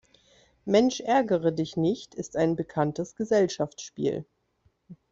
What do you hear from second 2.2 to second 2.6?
ein